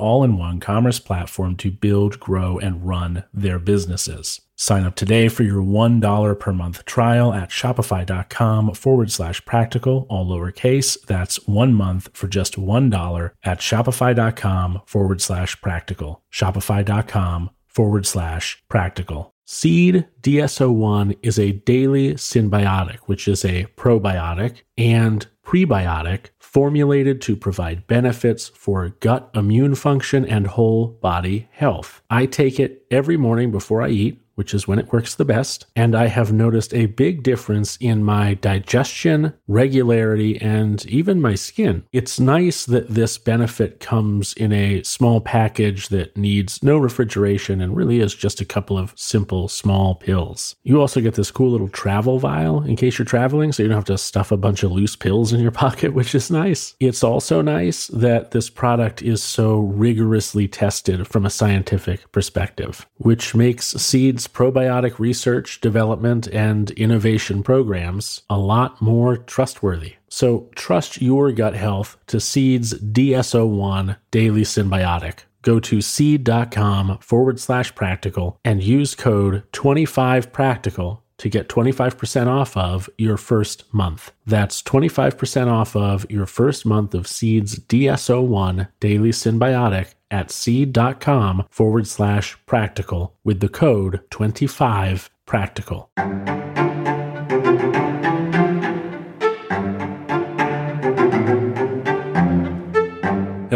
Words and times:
all 0.00 0.24
in 0.24 0.36
one 0.36 0.58
commerce 0.58 0.98
platform 0.98 1.56
to 1.56 1.70
build, 1.70 2.18
grow, 2.18 2.58
and 2.58 2.86
run 2.86 3.24
their 3.32 3.58
businesses. 3.58 4.40
Sign 4.56 4.84
up 4.84 4.94
today 4.94 5.28
for 5.28 5.42
your 5.42 5.62
$1 5.62 6.38
per 6.38 6.52
month 6.52 6.84
trial 6.84 7.32
at 7.32 7.48
shopify.com 7.48 8.74
forward 8.74 9.10
slash 9.10 9.42
practical, 9.46 10.06
all 10.10 10.26
lowercase. 10.26 11.00
That's 11.06 11.46
one 11.46 11.72
month 11.72 12.10
for 12.12 12.28
just 12.28 12.56
$1 12.56 13.30
at 13.42 13.60
shopify.com 13.60 14.82
forward 14.84 15.22
slash 15.22 15.58
practical. 15.62 16.22
Shopify.com 16.30 17.50
forward 17.66 18.06
slash 18.06 18.62
practical. 18.68 19.34
Seed 19.46 20.06
DS-01 20.20 21.16
is 21.22 21.38
a 21.38 21.52
daily 21.52 22.14
synbiotic, 22.14 22.98
which 23.06 23.26
is 23.26 23.44
a 23.44 23.66
probiotic 23.76 24.58
and 24.76 25.26
prebiotic 25.44 26.26
formulated 26.52 27.22
to 27.22 27.36
provide 27.36 27.86
benefits 27.86 28.48
for 28.48 28.88
gut 28.98 29.30
immune 29.34 29.76
function 29.76 30.24
and 30.24 30.48
whole 30.48 30.88
body 30.88 31.48
health. 31.52 32.02
I 32.10 32.26
take 32.26 32.58
it 32.58 32.84
every 32.90 33.16
morning 33.16 33.52
before 33.52 33.82
I 33.82 33.90
eat 33.90 34.20
which 34.40 34.54
is 34.54 34.66
when 34.66 34.78
it 34.78 34.90
works 34.90 35.14
the 35.14 35.24
best. 35.26 35.66
And 35.76 35.94
I 35.94 36.06
have 36.06 36.32
noticed 36.32 36.72
a 36.72 36.86
big 36.86 37.22
difference 37.22 37.76
in 37.78 38.02
my 38.02 38.32
digestion, 38.32 39.34
regularity, 39.46 40.40
and 40.40 40.86
even 40.86 41.20
my 41.20 41.34
skin. 41.34 41.84
It's 41.92 42.18
nice 42.18 42.64
that 42.64 42.88
this 42.88 43.18
benefit 43.18 43.80
comes 43.80 44.32
in 44.32 44.50
a 44.50 44.82
small 44.82 45.20
package 45.20 45.90
that 45.90 46.16
needs 46.16 46.62
no 46.62 46.78
refrigeration 46.78 47.60
and 47.60 47.76
really 47.76 48.00
is 48.00 48.14
just 48.14 48.40
a 48.40 48.46
couple 48.46 48.78
of 48.78 48.94
simple 48.96 49.46
small 49.46 49.94
pills. 49.94 50.56
You 50.62 50.80
also 50.80 51.02
get 51.02 51.16
this 51.16 51.30
cool 51.30 51.50
little 51.50 51.68
travel 51.68 52.18
vial 52.18 52.62
in 52.62 52.76
case 52.76 52.98
you're 52.98 53.04
traveling, 53.04 53.52
so 53.52 53.62
you 53.62 53.68
don't 53.68 53.76
have 53.76 53.84
to 53.84 53.98
stuff 53.98 54.32
a 54.32 54.38
bunch 54.38 54.62
of 54.62 54.72
loose 54.72 54.96
pills 54.96 55.34
in 55.34 55.40
your 55.40 55.50
pocket, 55.66 55.92
which 55.92 56.14
is 56.14 56.30
nice. 56.30 56.74
It's 56.80 57.04
also 57.04 57.42
nice 57.42 57.88
that 57.88 58.30
this 58.30 58.48
product 58.48 59.02
is 59.02 59.22
so 59.22 59.58
rigorously 59.58 60.48
tested 60.48 61.06
from 61.06 61.26
a 61.26 61.30
scientific 61.30 62.10
perspective, 62.10 62.86
which 62.96 63.34
makes 63.34 63.66
seeds 63.66 64.29
probiotic 64.32 64.98
research, 64.98 65.60
development, 65.60 66.26
and 66.28 66.70
innovation 66.72 67.42
programs 67.42 68.22
a 68.30 68.38
lot 68.38 68.80
more 68.80 69.16
trustworthy. 69.16 69.94
So 70.08 70.48
trust 70.54 71.00
your 71.00 71.32
gut 71.32 71.54
health 71.54 71.96
to 72.08 72.20
Seed's 72.20 72.70
DS-01 72.78 73.96
Daily 74.10 74.42
Synbiotic. 74.42 75.20
Go 75.42 75.58
to 75.60 75.80
seed.com 75.80 76.98
forward 76.98 77.40
slash 77.40 77.74
practical 77.74 78.38
and 78.44 78.62
use 78.62 78.94
code 78.94 79.44
25practical 79.52 81.00
to 81.20 81.28
get 81.28 81.48
25% 81.48 82.28
off 82.28 82.56
of 82.56 82.88
your 82.96 83.18
first 83.18 83.72
month. 83.74 84.10
That's 84.26 84.62
25% 84.62 85.48
off 85.48 85.76
of 85.76 86.10
your 86.10 86.24
first 86.24 86.64
month 86.64 86.94
of 86.94 87.06
Seed's 87.06 87.56
DS-01 87.56 88.68
Daily 88.80 89.10
Synbiotic 89.10 89.94
at 90.10 90.30
seed.com 90.30 91.46
forward 91.50 91.86
slash 91.86 92.38
practical 92.46 93.14
with 93.22 93.40
the 93.40 93.50
code 93.50 94.00
25 94.10 95.10
practical. 95.26 95.90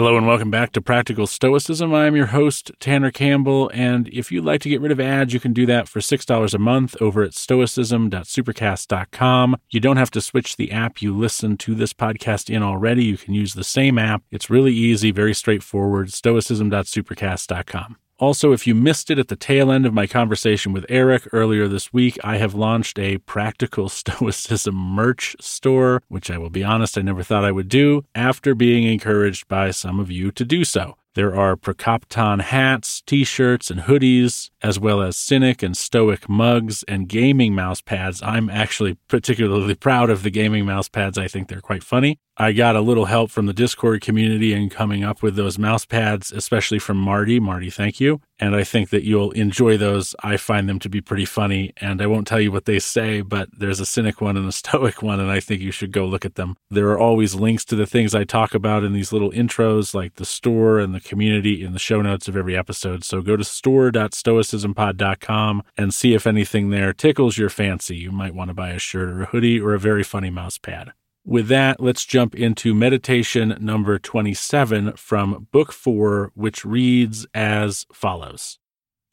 Hello 0.04 0.18
and 0.18 0.26
welcome 0.26 0.50
back 0.50 0.70
to 0.72 0.82
Practical 0.82 1.26
Stoicism. 1.26 1.94
I 1.94 2.06
am 2.06 2.14
your 2.14 2.26
host, 2.26 2.70
Tanner 2.78 3.10
Campbell, 3.10 3.70
and 3.72 4.06
if 4.08 4.30
you'd 4.30 4.44
like 4.44 4.60
to 4.60 4.68
get 4.68 4.82
rid 4.82 4.92
of 4.92 5.00
ads, 5.00 5.32
you 5.32 5.40
can 5.40 5.54
do 5.54 5.64
that 5.64 5.88
for 5.88 6.00
$6 6.00 6.54
a 6.54 6.58
month 6.58 6.94
over 7.00 7.22
at 7.22 7.32
stoicism.supercast.com. 7.32 9.56
You 9.70 9.80
don't 9.80 9.96
have 9.96 10.10
to 10.10 10.20
switch 10.20 10.56
the 10.56 10.72
app 10.72 11.00
you 11.00 11.16
listen 11.16 11.56
to 11.56 11.74
this 11.74 11.94
podcast 11.94 12.54
in 12.54 12.62
already. 12.62 13.06
You 13.06 13.16
can 13.16 13.32
use 13.32 13.54
the 13.54 13.64
same 13.64 13.98
app. 13.98 14.22
It's 14.30 14.50
really 14.50 14.74
easy, 14.74 15.10
very 15.10 15.32
straightforward, 15.32 16.12
stoicism.supercast.com. 16.12 17.96
Also, 18.18 18.52
if 18.52 18.66
you 18.66 18.74
missed 18.74 19.10
it 19.10 19.18
at 19.18 19.28
the 19.28 19.36
tail 19.36 19.72
end 19.72 19.84
of 19.84 19.92
my 19.92 20.06
conversation 20.06 20.72
with 20.72 20.86
Eric 20.88 21.26
earlier 21.32 21.66
this 21.66 21.92
week, 21.92 22.16
I 22.22 22.36
have 22.36 22.54
launched 22.54 22.98
a 22.98 23.18
practical 23.18 23.88
stoicism 23.88 24.74
merch 24.74 25.34
store, 25.40 26.00
which 26.08 26.30
I 26.30 26.38
will 26.38 26.50
be 26.50 26.62
honest, 26.62 26.96
I 26.96 27.02
never 27.02 27.24
thought 27.24 27.44
I 27.44 27.52
would 27.52 27.68
do 27.68 28.04
after 28.14 28.54
being 28.54 28.84
encouraged 28.84 29.48
by 29.48 29.72
some 29.72 29.98
of 29.98 30.10
you 30.10 30.30
to 30.32 30.44
do 30.44 30.64
so. 30.64 30.96
There 31.14 31.36
are 31.36 31.56
Prokopton 31.56 32.40
hats, 32.40 33.00
t 33.00 33.22
shirts, 33.22 33.70
and 33.70 33.82
hoodies, 33.82 34.50
as 34.62 34.80
well 34.80 35.00
as 35.00 35.16
Cynic 35.16 35.62
and 35.62 35.76
Stoic 35.76 36.28
mugs 36.28 36.82
and 36.84 37.08
gaming 37.08 37.54
mouse 37.54 37.80
pads. 37.80 38.20
I'm 38.20 38.50
actually 38.50 38.96
particularly 39.06 39.74
proud 39.76 40.10
of 40.10 40.24
the 40.24 40.30
gaming 40.30 40.66
mouse 40.66 40.88
pads. 40.88 41.16
I 41.16 41.28
think 41.28 41.48
they're 41.48 41.60
quite 41.60 41.84
funny. 41.84 42.18
I 42.36 42.50
got 42.50 42.74
a 42.74 42.80
little 42.80 43.04
help 43.04 43.30
from 43.30 43.46
the 43.46 43.52
Discord 43.52 44.00
community 44.00 44.52
in 44.52 44.68
coming 44.68 45.04
up 45.04 45.22
with 45.22 45.36
those 45.36 45.56
mouse 45.56 45.84
pads, 45.84 46.32
especially 46.32 46.80
from 46.80 46.96
Marty. 46.96 47.38
Marty, 47.38 47.70
thank 47.70 48.00
you. 48.00 48.20
And 48.40 48.56
I 48.56 48.64
think 48.64 48.90
that 48.90 49.04
you'll 49.04 49.30
enjoy 49.30 49.76
those. 49.76 50.16
I 50.20 50.36
find 50.36 50.68
them 50.68 50.80
to 50.80 50.88
be 50.88 51.00
pretty 51.00 51.26
funny, 51.26 51.72
and 51.76 52.02
I 52.02 52.08
won't 52.08 52.26
tell 52.26 52.40
you 52.40 52.50
what 52.50 52.64
they 52.64 52.80
say, 52.80 53.20
but 53.20 53.50
there's 53.56 53.78
a 53.78 53.86
cynic 53.86 54.20
one 54.20 54.36
and 54.36 54.48
a 54.48 54.52
stoic 54.52 55.00
one, 55.00 55.20
and 55.20 55.30
I 55.30 55.38
think 55.38 55.60
you 55.60 55.70
should 55.70 55.92
go 55.92 56.06
look 56.06 56.24
at 56.24 56.34
them. 56.34 56.56
There 56.70 56.88
are 56.88 56.98
always 56.98 57.36
links 57.36 57.64
to 57.66 57.76
the 57.76 57.86
things 57.86 58.16
I 58.16 58.24
talk 58.24 58.52
about 58.52 58.82
in 58.82 58.92
these 58.92 59.12
little 59.12 59.30
intros, 59.30 59.94
like 59.94 60.16
the 60.16 60.24
store 60.24 60.80
and 60.80 60.92
the 60.92 61.00
community 61.00 61.62
in 61.62 61.72
the 61.72 61.78
show 61.78 62.02
notes 62.02 62.26
of 62.26 62.36
every 62.36 62.56
episode. 62.56 63.04
So 63.04 63.22
go 63.22 63.36
to 63.36 63.44
store.stoicismpod.com 63.44 65.62
and 65.76 65.94
see 65.94 66.14
if 66.14 66.26
anything 66.26 66.70
there 66.70 66.92
tickles 66.92 67.38
your 67.38 67.50
fancy. 67.50 67.96
You 67.96 68.10
might 68.10 68.34
want 68.34 68.48
to 68.48 68.54
buy 68.54 68.70
a 68.70 68.80
shirt 68.80 69.08
or 69.08 69.22
a 69.22 69.26
hoodie 69.26 69.60
or 69.60 69.74
a 69.74 69.78
very 69.78 70.02
funny 70.02 70.30
mouse 70.30 70.58
pad. 70.58 70.90
With 71.26 71.48
that, 71.48 71.80
let's 71.80 72.04
jump 72.04 72.34
into 72.34 72.74
meditation 72.74 73.56
number 73.58 73.98
27 73.98 74.92
from 74.92 75.48
Book 75.50 75.72
4, 75.72 76.32
which 76.34 76.66
reads 76.66 77.26
as 77.32 77.86
follows 77.94 78.58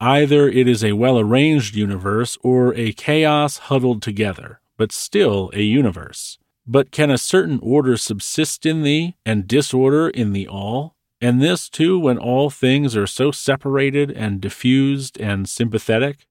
Either 0.02 0.50
it 0.50 0.68
is 0.68 0.84
a 0.84 0.92
well 0.92 1.18
arranged 1.18 1.74
universe 1.74 2.38
or 2.42 2.74
a 2.76 2.92
chaos 2.92 3.60
huddled 3.60 4.02
together, 4.02 4.60
but 4.76 4.92
still 4.92 5.52
a 5.54 5.62
universe. 5.62 6.38
But 6.68 6.92
can 6.92 7.10
a 7.10 7.18
certain 7.18 7.60
order 7.64 7.96
subsist 7.96 8.66
in 8.66 8.84
thee, 8.84 9.16
and 9.26 9.48
disorder 9.48 10.10
in 10.10 10.34
the 10.34 10.50
all? 10.50 10.96
And 11.22 11.42
this 11.42 11.70
too 11.70 11.98
when 11.98 12.18
all 12.18 12.50
things 12.50 12.98
are 12.98 13.08
so 13.08 13.32
separated 13.32 14.12
and 14.12 14.42
diffused 14.42 15.18
and 15.22 15.48
sympathetic? 15.48 16.28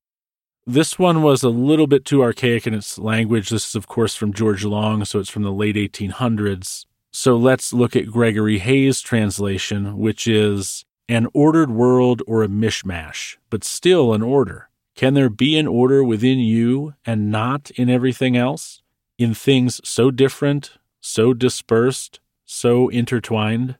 This 0.67 0.99
one 0.99 1.23
was 1.23 1.43
a 1.43 1.49
little 1.49 1.87
bit 1.87 2.05
too 2.05 2.23
archaic 2.23 2.67
in 2.67 2.75
its 2.75 2.99
language. 2.99 3.49
This 3.49 3.71
is, 3.71 3.75
of 3.75 3.89
course, 3.89 4.15
from 4.15 4.33
George 4.33 4.65
Long, 4.65 5.05
so 5.05 5.19
it's 5.19 5.31
from 5.31 5.43
the 5.43 5.53
late 5.53 5.77
1800s. 5.77 6.85
So 7.13 7.37
let's 7.37 7.73
look 7.73 7.97
at 7.97 8.07
Gregory 8.07 8.59
Hays' 8.59 9.01
translation, 9.01 9.99
which 9.99 10.29
is 10.29 10.85
an 11.09 11.27
ordered 11.35 11.71
world 11.71 12.23
or 12.27 12.45
a 12.45 12.49
mishmash, 12.49 13.37
but 13.49 13.65
still 13.65 14.13
an 14.13 14.23
order. 14.23 14.69
Can 14.95 15.15
there 15.15 15.31
be 15.31 15.59
an 15.59 15.67
order 15.67 16.05
within 16.05 16.39
you 16.39 16.95
and 17.05 17.31
not 17.31 17.71
in 17.73 17.89
everything 17.89 18.37
else? 18.37 18.83
In 19.19 19.35
things 19.35 19.81
so 19.83 20.11
different, 20.11 20.79
so 21.01 21.35
dispersed, 21.35 22.21
so 22.45 22.89
intertwined? 22.91 23.77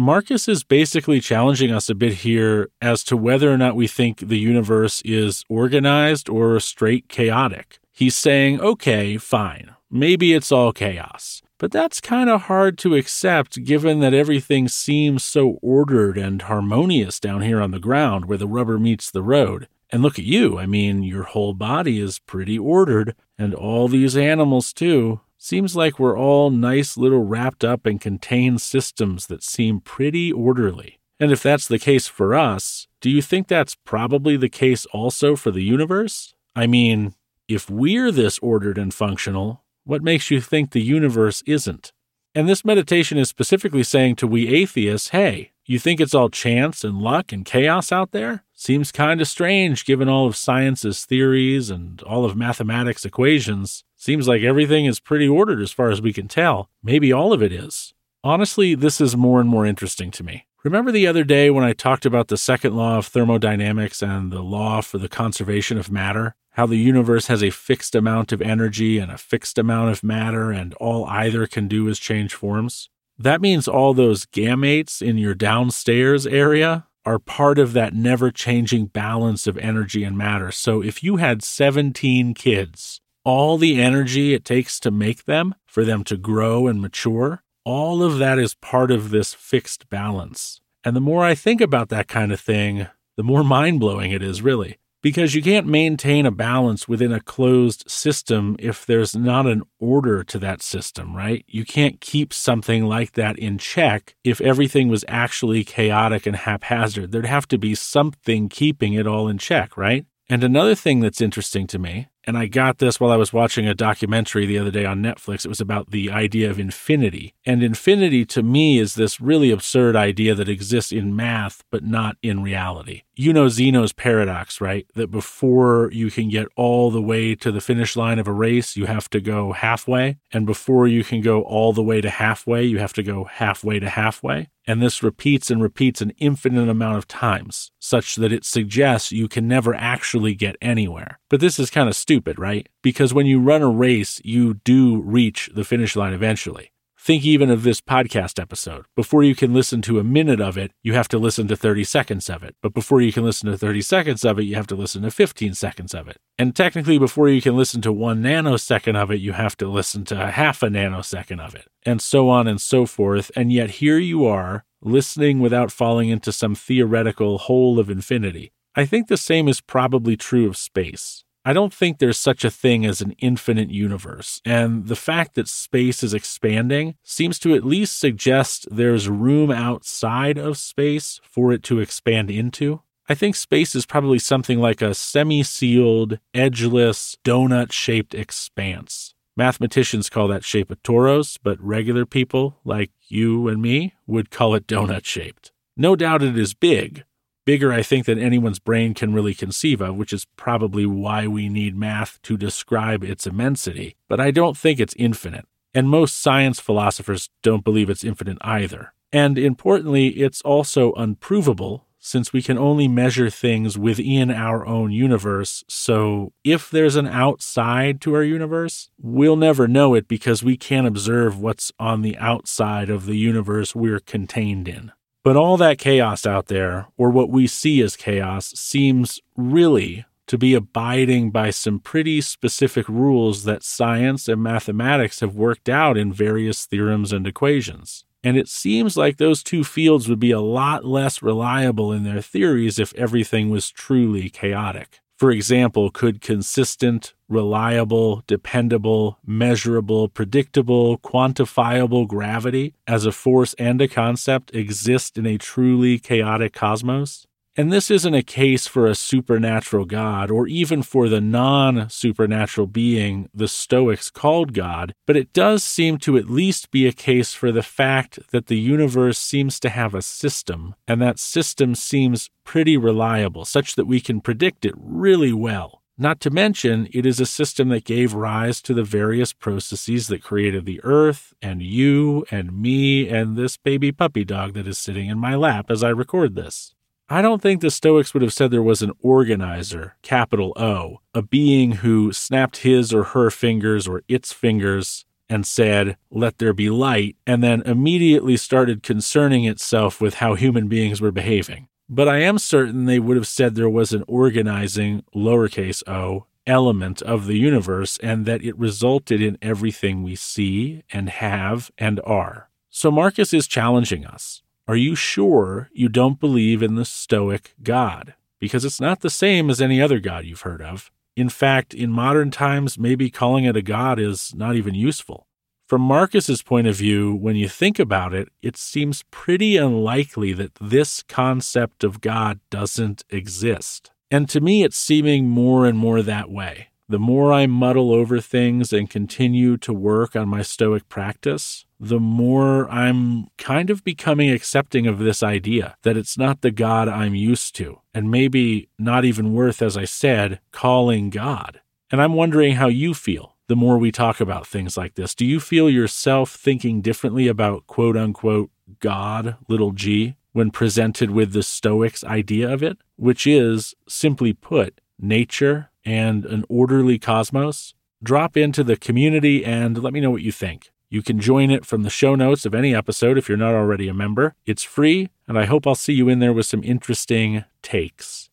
Marcus 0.00 0.46
is 0.46 0.62
basically 0.62 1.18
challenging 1.18 1.72
us 1.72 1.90
a 1.90 1.94
bit 1.94 2.12
here 2.12 2.70
as 2.80 3.02
to 3.02 3.16
whether 3.16 3.52
or 3.52 3.58
not 3.58 3.74
we 3.74 3.88
think 3.88 4.20
the 4.20 4.38
universe 4.38 5.02
is 5.04 5.44
organized 5.48 6.28
or 6.28 6.60
straight 6.60 7.08
chaotic. 7.08 7.80
He's 7.90 8.16
saying, 8.16 8.60
okay, 8.60 9.16
fine, 9.16 9.74
maybe 9.90 10.34
it's 10.34 10.52
all 10.52 10.72
chaos. 10.72 11.42
But 11.58 11.72
that's 11.72 12.00
kind 12.00 12.30
of 12.30 12.42
hard 12.42 12.78
to 12.78 12.94
accept 12.94 13.64
given 13.64 13.98
that 13.98 14.14
everything 14.14 14.68
seems 14.68 15.24
so 15.24 15.58
ordered 15.62 16.16
and 16.16 16.42
harmonious 16.42 17.18
down 17.18 17.40
here 17.40 17.60
on 17.60 17.72
the 17.72 17.80
ground 17.80 18.26
where 18.26 18.38
the 18.38 18.46
rubber 18.46 18.78
meets 18.78 19.10
the 19.10 19.24
road. 19.24 19.66
And 19.90 20.00
look 20.00 20.16
at 20.16 20.24
you. 20.24 20.60
I 20.60 20.66
mean, 20.66 21.02
your 21.02 21.24
whole 21.24 21.54
body 21.54 21.98
is 21.98 22.20
pretty 22.20 22.56
ordered, 22.56 23.16
and 23.36 23.52
all 23.52 23.88
these 23.88 24.16
animals, 24.16 24.72
too. 24.72 25.22
Seems 25.40 25.76
like 25.76 26.00
we're 26.00 26.18
all 26.18 26.50
nice 26.50 26.96
little 26.96 27.22
wrapped 27.22 27.64
up 27.64 27.86
and 27.86 28.00
contained 28.00 28.60
systems 28.60 29.28
that 29.28 29.44
seem 29.44 29.80
pretty 29.80 30.32
orderly. 30.32 30.98
And 31.20 31.30
if 31.30 31.42
that's 31.42 31.68
the 31.68 31.78
case 31.78 32.08
for 32.08 32.34
us, 32.34 32.88
do 33.00 33.08
you 33.08 33.22
think 33.22 33.46
that's 33.46 33.76
probably 33.76 34.36
the 34.36 34.48
case 34.48 34.84
also 34.86 35.36
for 35.36 35.52
the 35.52 35.62
universe? 35.62 36.34
I 36.56 36.66
mean, 36.66 37.14
if 37.46 37.70
we're 37.70 38.10
this 38.10 38.40
ordered 38.40 38.78
and 38.78 38.92
functional, 38.92 39.62
what 39.84 40.02
makes 40.02 40.28
you 40.28 40.40
think 40.40 40.72
the 40.72 40.82
universe 40.82 41.42
isn't? 41.46 41.92
And 42.34 42.48
this 42.48 42.64
meditation 42.64 43.16
is 43.16 43.28
specifically 43.28 43.84
saying 43.84 44.16
to 44.16 44.26
we 44.26 44.48
atheists, 44.48 45.10
hey, 45.10 45.52
you 45.66 45.78
think 45.78 46.00
it's 46.00 46.14
all 46.14 46.30
chance 46.30 46.82
and 46.82 46.98
luck 46.98 47.30
and 47.30 47.44
chaos 47.44 47.92
out 47.92 48.10
there? 48.10 48.44
Seems 48.54 48.90
kind 48.90 49.20
of 49.20 49.28
strange 49.28 49.84
given 49.84 50.08
all 50.08 50.26
of 50.26 50.36
science's 50.36 51.04
theories 51.04 51.70
and 51.70 52.02
all 52.02 52.24
of 52.24 52.36
mathematics 52.36 53.04
equations. 53.04 53.84
Seems 54.00 54.28
like 54.28 54.42
everything 54.42 54.84
is 54.84 55.00
pretty 55.00 55.26
ordered 55.26 55.60
as 55.60 55.72
far 55.72 55.90
as 55.90 56.00
we 56.00 56.12
can 56.12 56.28
tell. 56.28 56.70
Maybe 56.84 57.12
all 57.12 57.32
of 57.32 57.42
it 57.42 57.52
is. 57.52 57.94
Honestly, 58.22 58.76
this 58.76 59.00
is 59.00 59.16
more 59.16 59.40
and 59.40 59.48
more 59.48 59.66
interesting 59.66 60.12
to 60.12 60.22
me. 60.22 60.46
Remember 60.62 60.92
the 60.92 61.08
other 61.08 61.24
day 61.24 61.50
when 61.50 61.64
I 61.64 61.72
talked 61.72 62.06
about 62.06 62.28
the 62.28 62.36
second 62.36 62.76
law 62.76 62.98
of 62.98 63.06
thermodynamics 63.06 64.00
and 64.00 64.30
the 64.30 64.40
law 64.40 64.82
for 64.82 64.98
the 64.98 65.08
conservation 65.08 65.78
of 65.78 65.90
matter? 65.90 66.36
How 66.52 66.66
the 66.66 66.76
universe 66.76 67.26
has 67.26 67.42
a 67.42 67.50
fixed 67.50 67.96
amount 67.96 68.30
of 68.30 68.40
energy 68.40 68.98
and 68.98 69.10
a 69.10 69.18
fixed 69.18 69.58
amount 69.58 69.90
of 69.90 70.04
matter, 70.04 70.52
and 70.52 70.74
all 70.74 71.04
either 71.06 71.48
can 71.48 71.66
do 71.66 71.88
is 71.88 71.98
change 71.98 72.34
forms? 72.34 72.90
That 73.18 73.40
means 73.40 73.66
all 73.66 73.94
those 73.94 74.26
gametes 74.26 75.02
in 75.02 75.18
your 75.18 75.34
downstairs 75.34 76.24
area 76.24 76.86
are 77.04 77.18
part 77.18 77.58
of 77.58 77.72
that 77.72 77.94
never 77.94 78.30
changing 78.30 78.86
balance 78.86 79.48
of 79.48 79.58
energy 79.58 80.04
and 80.04 80.16
matter. 80.16 80.52
So 80.52 80.82
if 80.82 81.02
you 81.02 81.16
had 81.16 81.42
17 81.42 82.34
kids, 82.34 83.00
all 83.28 83.58
the 83.58 83.78
energy 83.78 84.32
it 84.32 84.42
takes 84.42 84.80
to 84.80 84.90
make 84.90 85.26
them, 85.26 85.54
for 85.66 85.84
them 85.84 86.02
to 86.02 86.16
grow 86.16 86.66
and 86.66 86.80
mature, 86.80 87.42
all 87.62 88.02
of 88.02 88.16
that 88.16 88.38
is 88.38 88.54
part 88.54 88.90
of 88.90 89.10
this 89.10 89.34
fixed 89.34 89.90
balance. 89.90 90.62
And 90.82 90.96
the 90.96 91.00
more 91.00 91.22
I 91.22 91.34
think 91.34 91.60
about 91.60 91.90
that 91.90 92.08
kind 92.08 92.32
of 92.32 92.40
thing, 92.40 92.86
the 93.18 93.22
more 93.22 93.44
mind 93.44 93.80
blowing 93.80 94.12
it 94.12 94.22
is, 94.22 94.40
really 94.40 94.78
because 95.02 95.34
you 95.34 95.42
can't 95.42 95.66
maintain 95.66 96.26
a 96.26 96.30
balance 96.30 96.88
within 96.88 97.12
a 97.12 97.20
closed 97.20 97.88
system 97.88 98.56
if 98.58 98.84
there's 98.84 99.14
not 99.14 99.46
an 99.46 99.62
order 99.78 100.24
to 100.24 100.38
that 100.38 100.60
system, 100.60 101.16
right? 101.16 101.44
You 101.46 101.64
can't 101.64 102.00
keep 102.00 102.32
something 102.32 102.86
like 102.86 103.12
that 103.12 103.38
in 103.38 103.58
check 103.58 104.16
if 104.24 104.40
everything 104.40 104.88
was 104.88 105.04
actually 105.06 105.62
chaotic 105.64 106.26
and 106.26 106.34
haphazard. 106.34 107.12
There'd 107.12 107.26
have 107.26 107.46
to 107.48 107.58
be 107.58 107.74
something 107.74 108.48
keeping 108.48 108.94
it 108.94 109.06
all 109.06 109.28
in 109.28 109.38
check, 109.38 109.76
right? 109.76 110.04
And 110.28 110.42
another 110.44 110.74
thing 110.74 111.00
that's 111.00 111.20
interesting 111.20 111.66
to 111.68 111.78
me 111.78 112.08
and 112.28 112.36
I 112.36 112.44
got 112.44 112.76
this 112.76 113.00
while 113.00 113.10
I 113.10 113.16
was 113.16 113.32
watching 113.32 113.66
a 113.66 113.74
documentary 113.74 114.44
the 114.44 114.58
other 114.58 114.70
day 114.70 114.84
on 114.84 115.02
Netflix. 115.02 115.46
It 115.46 115.48
was 115.48 115.62
about 115.62 115.92
the 115.92 116.10
idea 116.10 116.50
of 116.50 116.60
infinity. 116.60 117.34
And 117.46 117.62
infinity 117.62 118.26
to 118.26 118.42
me 118.42 118.78
is 118.78 118.96
this 118.96 119.18
really 119.18 119.50
absurd 119.50 119.96
idea 119.96 120.34
that 120.34 120.46
exists 120.46 120.92
in 120.92 121.16
math, 121.16 121.64
but 121.70 121.84
not 121.84 122.18
in 122.22 122.42
reality. 122.42 123.04
You 123.16 123.32
know 123.32 123.48
Zeno's 123.48 123.94
paradox, 123.94 124.60
right? 124.60 124.86
That 124.94 125.10
before 125.10 125.88
you 125.90 126.10
can 126.10 126.28
get 126.28 126.48
all 126.54 126.90
the 126.90 127.02
way 127.02 127.34
to 127.34 127.50
the 127.50 127.62
finish 127.62 127.96
line 127.96 128.18
of 128.18 128.28
a 128.28 128.32
race, 128.32 128.76
you 128.76 128.84
have 128.84 129.08
to 129.10 129.20
go 129.20 129.52
halfway. 129.52 130.18
And 130.30 130.44
before 130.44 130.86
you 130.86 131.02
can 131.02 131.22
go 131.22 131.40
all 131.42 131.72
the 131.72 131.82
way 131.82 132.02
to 132.02 132.10
halfway, 132.10 132.62
you 132.62 132.78
have 132.78 132.92
to 132.92 133.02
go 133.02 133.24
halfway 133.24 133.80
to 133.80 133.88
halfway. 133.88 134.50
And 134.68 134.82
this 134.82 135.02
repeats 135.02 135.50
and 135.50 135.62
repeats 135.62 136.02
an 136.02 136.10
infinite 136.18 136.68
amount 136.68 136.98
of 136.98 137.08
times, 137.08 137.72
such 137.78 138.16
that 138.16 138.32
it 138.32 138.44
suggests 138.44 139.10
you 139.10 139.26
can 139.26 139.48
never 139.48 139.74
actually 139.74 140.34
get 140.34 140.56
anywhere. 140.60 141.18
But 141.30 141.40
this 141.40 141.58
is 141.58 141.70
kind 141.70 141.88
of 141.88 141.96
stupid, 141.96 142.17
right? 142.38 142.68
Because 142.82 143.12
when 143.12 143.26
you 143.26 143.40
run 143.40 143.62
a 143.62 143.68
race, 143.68 144.20
you 144.24 144.54
do 144.54 145.00
reach 145.02 145.50
the 145.54 145.64
finish 145.64 145.94
line 145.94 146.12
eventually. 146.12 146.72
Think 147.00 147.24
even 147.24 147.48
of 147.48 147.62
this 147.62 147.80
podcast 147.80 148.38
episode. 148.40 148.84
Before 148.96 149.22
you 149.22 149.34
can 149.34 149.54
listen 149.54 149.80
to 149.82 150.00
a 150.00 150.04
minute 150.04 150.40
of 150.40 150.58
it, 150.58 150.72
you 150.82 150.94
have 150.94 151.08
to 151.08 151.18
listen 151.18 151.46
to 151.48 151.56
30 151.56 151.84
seconds 151.84 152.28
of 152.28 152.42
it. 152.42 152.56
But 152.60 152.74
before 152.74 153.00
you 153.00 153.12
can 153.12 153.24
listen 153.24 153.50
to 153.50 153.56
30 153.56 153.80
seconds 153.82 154.24
of 154.24 154.38
it, 154.38 154.42
you 154.42 154.56
have 154.56 154.66
to 154.66 154.74
listen 154.74 155.02
to 155.02 155.10
15 155.10 155.54
seconds 155.54 155.94
of 155.94 156.08
it. 156.08 156.18
And 156.38 156.54
technically, 156.54 156.98
before 156.98 157.28
you 157.28 157.40
can 157.40 157.56
listen 157.56 157.80
to 157.82 157.92
one 157.92 158.20
nanosecond 158.22 158.96
of 158.96 159.10
it, 159.12 159.20
you 159.20 159.32
have 159.32 159.56
to 159.58 159.68
listen 159.68 160.04
to 160.06 160.26
half 160.26 160.62
a 160.62 160.66
nanosecond 160.66 161.40
of 161.40 161.54
it, 161.54 161.68
and 161.86 162.02
so 162.02 162.28
on 162.28 162.48
and 162.48 162.60
so 162.60 162.84
forth. 162.84 163.30
And 163.36 163.52
yet, 163.52 163.70
here 163.70 163.98
you 163.98 164.26
are, 164.26 164.64
listening 164.82 165.38
without 165.38 165.72
falling 165.72 166.08
into 166.08 166.32
some 166.32 166.54
theoretical 166.54 167.38
hole 167.38 167.78
of 167.78 167.88
infinity. 167.88 168.52
I 168.74 168.84
think 168.84 169.08
the 169.08 169.16
same 169.16 169.48
is 169.48 169.60
probably 169.60 170.16
true 170.16 170.46
of 170.46 170.56
space. 170.56 171.24
I 171.48 171.54
don't 171.54 171.72
think 171.72 171.96
there's 171.96 172.18
such 172.18 172.44
a 172.44 172.50
thing 172.50 172.84
as 172.84 173.00
an 173.00 173.12
infinite 173.12 173.70
universe, 173.70 174.42
and 174.44 174.86
the 174.86 174.94
fact 174.94 175.34
that 175.34 175.48
space 175.48 176.02
is 176.02 176.12
expanding 176.12 176.96
seems 177.02 177.38
to 177.38 177.54
at 177.54 177.64
least 177.64 177.98
suggest 177.98 178.68
there's 178.70 179.08
room 179.08 179.50
outside 179.50 180.36
of 180.36 180.58
space 180.58 181.22
for 181.24 181.50
it 181.54 181.62
to 181.62 181.80
expand 181.80 182.30
into. 182.30 182.82
I 183.08 183.14
think 183.14 183.34
space 183.34 183.74
is 183.74 183.86
probably 183.86 184.18
something 184.18 184.58
like 184.58 184.82
a 184.82 184.92
semi 184.92 185.42
sealed, 185.42 186.18
edgeless, 186.34 187.16
donut 187.24 187.72
shaped 187.72 188.14
expanse. 188.14 189.14
Mathematicians 189.34 190.10
call 190.10 190.28
that 190.28 190.44
shape 190.44 190.70
a 190.70 190.76
torus, 190.76 191.38
but 191.42 191.58
regular 191.62 192.04
people 192.04 192.58
like 192.62 192.90
you 193.06 193.48
and 193.48 193.62
me 193.62 193.94
would 194.06 194.30
call 194.30 194.54
it 194.54 194.66
donut 194.66 195.06
shaped. 195.06 195.52
No 195.78 195.96
doubt 195.96 196.22
it 196.22 196.36
is 196.36 196.52
big, 196.52 197.04
bigger, 197.48 197.72
I 197.72 197.80
think, 197.80 198.04
than 198.04 198.18
anyone's 198.18 198.58
brain 198.58 198.92
can 198.92 199.14
really 199.14 199.32
conceive 199.32 199.80
of, 199.80 199.96
which 199.96 200.12
is 200.12 200.26
probably 200.36 200.84
why 200.84 201.26
we 201.26 201.48
need 201.48 201.74
math 201.74 202.20
to 202.24 202.36
describe 202.36 203.02
its 203.02 203.26
immensity. 203.26 203.96
But 204.06 204.20
I 204.20 204.30
don't 204.30 204.54
think 204.54 204.78
it's 204.78 204.92
infinite. 204.98 205.46
And 205.72 205.88
most 205.88 206.20
science 206.20 206.60
philosophers 206.60 207.30
don't 207.42 207.64
believe 207.64 207.88
it's 207.88 208.04
infinite 208.04 208.36
either. 208.42 208.92
And 209.14 209.38
importantly, 209.38 210.08
it's 210.08 210.42
also 210.42 210.92
unprovable 210.92 211.86
since 211.98 212.34
we 212.34 212.42
can 212.42 212.58
only 212.58 212.86
measure 212.86 213.30
things 213.30 213.78
within 213.78 214.30
our 214.30 214.66
own 214.66 214.92
universe. 214.92 215.64
So 215.68 216.34
if 216.44 216.70
there's 216.70 216.96
an 216.96 217.06
outside 217.06 218.02
to 218.02 218.14
our 218.14 218.22
universe, 218.22 218.90
we'll 219.00 219.36
never 219.36 219.66
know 219.66 219.94
it 219.94 220.06
because 220.06 220.42
we 220.42 220.58
can't 220.58 220.86
observe 220.86 221.40
what's 221.40 221.72
on 221.78 222.02
the 222.02 222.18
outside 222.18 222.90
of 222.90 223.06
the 223.06 223.16
universe 223.16 223.74
we're 223.74 224.00
contained 224.00 224.68
in. 224.68 224.92
But 225.24 225.36
all 225.36 225.56
that 225.56 225.78
chaos 225.78 226.26
out 226.26 226.46
there, 226.46 226.86
or 226.96 227.10
what 227.10 227.30
we 227.30 227.46
see 227.46 227.80
as 227.82 227.96
chaos, 227.96 228.50
seems 228.50 229.20
really 229.36 230.04
to 230.28 230.38
be 230.38 230.54
abiding 230.54 231.30
by 231.30 231.50
some 231.50 231.80
pretty 231.80 232.20
specific 232.20 232.88
rules 232.88 233.44
that 233.44 233.62
science 233.62 234.28
and 234.28 234.42
mathematics 234.42 235.20
have 235.20 235.34
worked 235.34 235.68
out 235.68 235.96
in 235.96 236.12
various 236.12 236.66
theorems 236.66 237.12
and 237.12 237.26
equations. 237.26 238.04
And 238.22 238.36
it 238.36 238.48
seems 238.48 238.96
like 238.96 239.16
those 239.16 239.42
two 239.42 239.64
fields 239.64 240.08
would 240.08 240.20
be 240.20 240.30
a 240.30 240.40
lot 240.40 240.84
less 240.84 241.22
reliable 241.22 241.92
in 241.92 242.04
their 242.04 242.20
theories 242.20 242.78
if 242.78 242.94
everything 242.94 243.48
was 243.48 243.70
truly 243.70 244.28
chaotic. 244.28 245.00
For 245.18 245.32
example, 245.32 245.90
could 245.90 246.20
consistent, 246.20 247.12
reliable, 247.28 248.22
dependable, 248.28 249.18
measurable, 249.26 250.08
predictable, 250.08 250.96
quantifiable 250.98 252.06
gravity 252.06 252.74
as 252.86 253.04
a 253.04 253.10
force 253.10 253.52
and 253.54 253.80
a 253.80 253.88
concept 253.88 254.54
exist 254.54 255.18
in 255.18 255.26
a 255.26 255.36
truly 255.36 255.98
chaotic 255.98 256.52
cosmos? 256.52 257.26
And 257.58 257.72
this 257.72 257.90
isn't 257.90 258.14
a 258.14 258.22
case 258.22 258.68
for 258.68 258.86
a 258.86 258.94
supernatural 258.94 259.84
God 259.84 260.30
or 260.30 260.46
even 260.46 260.80
for 260.80 261.08
the 261.08 261.20
non 261.20 261.90
supernatural 261.90 262.68
being 262.68 263.28
the 263.34 263.48
Stoics 263.48 264.10
called 264.10 264.54
God, 264.54 264.94
but 265.08 265.16
it 265.16 265.32
does 265.32 265.64
seem 265.64 265.98
to 265.98 266.16
at 266.16 266.30
least 266.30 266.70
be 266.70 266.86
a 266.86 266.92
case 266.92 267.34
for 267.34 267.50
the 267.50 267.64
fact 267.64 268.20
that 268.30 268.46
the 268.46 268.60
universe 268.60 269.18
seems 269.18 269.58
to 269.58 269.70
have 269.70 269.92
a 269.92 270.02
system, 270.02 270.76
and 270.86 271.02
that 271.02 271.18
system 271.18 271.74
seems 271.74 272.30
pretty 272.44 272.76
reliable, 272.76 273.44
such 273.44 273.74
that 273.74 273.88
we 273.88 274.00
can 274.00 274.20
predict 274.20 274.64
it 274.64 274.74
really 274.76 275.32
well. 275.32 275.82
Not 276.00 276.20
to 276.20 276.30
mention, 276.30 276.86
it 276.92 277.04
is 277.04 277.18
a 277.18 277.26
system 277.26 277.70
that 277.70 277.84
gave 277.84 278.14
rise 278.14 278.62
to 278.62 278.72
the 278.72 278.84
various 278.84 279.32
processes 279.32 280.06
that 280.06 280.22
created 280.22 280.64
the 280.64 280.80
earth, 280.84 281.34
and 281.42 281.60
you, 281.60 282.24
and 282.30 282.56
me, 282.56 283.08
and 283.08 283.36
this 283.36 283.56
baby 283.56 283.90
puppy 283.90 284.24
dog 284.24 284.54
that 284.54 284.68
is 284.68 284.78
sitting 284.78 285.08
in 285.08 285.18
my 285.18 285.34
lap 285.34 285.72
as 285.72 285.82
I 285.82 285.88
record 285.88 286.36
this. 286.36 286.76
I 287.10 287.22
don't 287.22 287.40
think 287.40 287.62
the 287.62 287.70
Stoics 287.70 288.12
would 288.12 288.22
have 288.22 288.34
said 288.34 288.50
there 288.50 288.62
was 288.62 288.82
an 288.82 288.92
organizer, 289.00 289.96
capital 290.02 290.52
O, 290.56 291.00
a 291.14 291.22
being 291.22 291.72
who 291.72 292.12
snapped 292.12 292.58
his 292.58 292.92
or 292.92 293.04
her 293.04 293.30
fingers 293.30 293.88
or 293.88 294.02
its 294.08 294.32
fingers 294.32 295.06
and 295.28 295.46
said, 295.46 295.96
Let 296.10 296.36
there 296.36 296.52
be 296.52 296.68
light, 296.68 297.16
and 297.26 297.42
then 297.42 297.62
immediately 297.62 298.36
started 298.36 298.82
concerning 298.82 299.44
itself 299.44 300.02
with 300.02 300.14
how 300.14 300.34
human 300.34 300.68
beings 300.68 301.00
were 301.00 301.10
behaving. 301.10 301.68
But 301.88 302.08
I 302.08 302.18
am 302.18 302.38
certain 302.38 302.84
they 302.84 302.98
would 302.98 303.16
have 303.16 303.26
said 303.26 303.54
there 303.54 303.70
was 303.70 303.94
an 303.94 304.04
organizing, 304.06 305.02
lowercase 305.14 305.82
o, 305.88 306.26
element 306.46 307.00
of 307.02 307.26
the 307.26 307.38
universe 307.38 307.98
and 308.02 308.26
that 308.26 308.42
it 308.42 308.58
resulted 308.58 309.22
in 309.22 309.38
everything 309.40 310.02
we 310.02 310.16
see 310.16 310.82
and 310.92 311.08
have 311.08 311.70
and 311.78 312.00
are. 312.04 312.48
So 312.70 312.90
Marcus 312.90 313.32
is 313.32 313.46
challenging 313.46 314.06
us. 314.06 314.42
Are 314.68 314.76
you 314.76 314.94
sure 314.94 315.70
you 315.72 315.88
don't 315.88 316.20
believe 316.20 316.62
in 316.62 316.74
the 316.74 316.84
Stoic 316.84 317.54
God? 317.62 318.12
Because 318.38 318.66
it's 318.66 318.82
not 318.82 319.00
the 319.00 319.08
same 319.08 319.48
as 319.48 319.62
any 319.62 319.80
other 319.80 319.98
God 319.98 320.26
you've 320.26 320.42
heard 320.42 320.60
of. 320.60 320.92
In 321.16 321.30
fact, 321.30 321.72
in 321.72 321.90
modern 321.90 322.30
times, 322.30 322.78
maybe 322.78 323.08
calling 323.08 323.46
it 323.46 323.56
a 323.56 323.62
God 323.62 323.98
is 323.98 324.34
not 324.34 324.56
even 324.56 324.74
useful. 324.74 325.26
From 325.66 325.80
Marcus's 325.80 326.42
point 326.42 326.66
of 326.66 326.76
view, 326.76 327.14
when 327.14 327.34
you 327.34 327.48
think 327.48 327.78
about 327.78 328.12
it, 328.12 328.28
it 328.42 328.58
seems 328.58 329.04
pretty 329.10 329.56
unlikely 329.56 330.34
that 330.34 330.56
this 330.60 331.02
concept 331.02 331.82
of 331.82 332.02
God 332.02 332.38
doesn't 332.50 333.04
exist. 333.08 333.90
And 334.10 334.28
to 334.28 334.42
me, 334.42 334.64
it's 334.64 334.76
seeming 334.76 335.30
more 335.30 335.64
and 335.64 335.78
more 335.78 336.02
that 336.02 336.30
way. 336.30 336.68
The 336.90 336.98
more 336.98 337.32
I 337.32 337.46
muddle 337.46 337.90
over 337.90 338.20
things 338.20 338.74
and 338.74 338.90
continue 338.90 339.56
to 339.58 339.72
work 339.72 340.14
on 340.14 340.28
my 340.28 340.42
Stoic 340.42 340.90
practice, 340.90 341.64
the 341.80 342.00
more 342.00 342.68
I'm 342.70 343.28
kind 343.36 343.70
of 343.70 343.84
becoming 343.84 344.30
accepting 344.30 344.86
of 344.86 344.98
this 344.98 345.22
idea 345.22 345.76
that 345.82 345.96
it's 345.96 346.18
not 346.18 346.40
the 346.40 346.50
God 346.50 346.88
I'm 346.88 347.14
used 347.14 347.54
to, 347.56 347.80
and 347.94 348.10
maybe 348.10 348.68
not 348.78 349.04
even 349.04 349.32
worth, 349.32 349.62
as 349.62 349.76
I 349.76 349.84
said, 349.84 350.40
calling 350.50 351.10
God. 351.10 351.60
And 351.90 352.02
I'm 352.02 352.14
wondering 352.14 352.56
how 352.56 352.68
you 352.68 352.94
feel 352.94 353.36
the 353.46 353.56
more 353.56 353.78
we 353.78 353.90
talk 353.90 354.20
about 354.20 354.46
things 354.46 354.76
like 354.76 354.94
this. 354.94 355.14
Do 355.14 355.24
you 355.24 355.40
feel 355.40 355.70
yourself 355.70 356.32
thinking 356.32 356.82
differently 356.82 357.28
about 357.28 357.66
quote 357.66 357.96
unquote 357.96 358.50
God, 358.80 359.36
little 359.48 359.72
g, 359.72 360.16
when 360.32 360.50
presented 360.50 361.10
with 361.10 361.32
the 361.32 361.42
Stoics' 361.42 362.04
idea 362.04 362.52
of 362.52 362.62
it, 362.62 362.78
which 362.96 363.26
is, 363.26 363.74
simply 363.88 364.32
put, 364.32 364.80
nature 364.98 365.70
and 365.84 366.26
an 366.26 366.44
orderly 366.48 366.98
cosmos? 366.98 367.74
Drop 368.02 368.36
into 368.36 368.62
the 368.62 368.76
community 368.76 369.44
and 369.44 369.82
let 369.82 369.92
me 369.92 370.00
know 370.00 370.10
what 370.10 370.22
you 370.22 370.30
think. 370.30 370.70
You 370.90 371.02
can 371.02 371.20
join 371.20 371.50
it 371.50 371.66
from 371.66 371.82
the 371.82 371.90
show 371.90 372.14
notes 372.14 372.46
of 372.46 372.54
any 372.54 372.74
episode 372.74 373.18
if 373.18 373.28
you're 373.28 373.36
not 373.36 373.54
already 373.54 373.88
a 373.88 373.94
member. 373.94 374.34
It's 374.46 374.62
free, 374.62 375.10
and 375.26 375.38
I 375.38 375.44
hope 375.44 375.66
I'll 375.66 375.74
see 375.74 375.92
you 375.92 376.08
in 376.08 376.18
there 376.18 376.32
with 376.32 376.46
some 376.46 376.64
interesting 376.64 377.44
takes. 377.60 378.30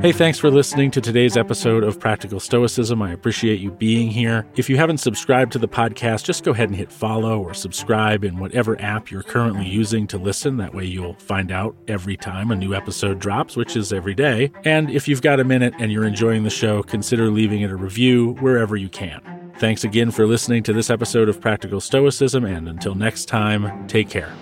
Hey, 0.00 0.12
thanks 0.12 0.38
for 0.38 0.50
listening 0.50 0.90
to 0.92 1.02
today's 1.02 1.36
episode 1.36 1.84
of 1.84 2.00
Practical 2.00 2.40
Stoicism. 2.40 3.02
I 3.02 3.12
appreciate 3.12 3.60
you 3.60 3.70
being 3.70 4.10
here. 4.10 4.46
If 4.56 4.70
you 4.70 4.78
haven't 4.78 4.96
subscribed 4.96 5.52
to 5.52 5.58
the 5.58 5.68
podcast, 5.68 6.24
just 6.24 6.42
go 6.42 6.52
ahead 6.52 6.70
and 6.70 6.76
hit 6.76 6.90
follow 6.90 7.42
or 7.42 7.52
subscribe 7.52 8.24
in 8.24 8.38
whatever 8.38 8.80
app 8.80 9.10
you're 9.10 9.22
currently 9.22 9.66
using 9.66 10.06
to 10.06 10.16
listen. 10.16 10.56
That 10.56 10.74
way 10.74 10.86
you'll 10.86 11.16
find 11.16 11.52
out 11.52 11.76
every 11.86 12.16
time 12.16 12.50
a 12.50 12.56
new 12.56 12.74
episode 12.74 13.18
drops, 13.18 13.58
which 13.58 13.76
is 13.76 13.92
every 13.92 14.14
day. 14.14 14.50
And 14.64 14.88
if 14.90 15.06
you've 15.06 15.20
got 15.20 15.38
a 15.38 15.44
minute 15.44 15.74
and 15.78 15.92
you're 15.92 16.06
enjoying 16.06 16.44
the 16.44 16.50
show, 16.50 16.82
consider 16.82 17.28
leaving 17.28 17.60
it 17.60 17.70
a 17.70 17.76
review 17.76 18.36
wherever 18.40 18.76
you 18.76 18.88
can. 18.88 19.52
Thanks 19.58 19.84
again 19.84 20.12
for 20.12 20.26
listening 20.26 20.62
to 20.62 20.72
this 20.72 20.88
episode 20.88 21.28
of 21.28 21.42
Practical 21.42 21.78
Stoicism, 21.78 22.46
and 22.46 22.70
until 22.70 22.94
next 22.94 23.26
time, 23.26 23.86
take 23.86 24.08
care. 24.08 24.34